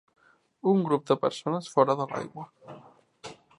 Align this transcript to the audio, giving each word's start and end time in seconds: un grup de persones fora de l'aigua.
un 0.71 0.79
grup 0.87 1.03
de 1.11 1.17
persones 1.27 1.69
fora 1.75 1.97
de 2.01 2.09
l'aigua. 2.15 2.51